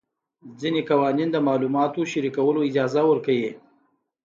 [0.59, 3.51] ځینې قوانین د معلوماتو شریکولو اجازه ورکوي.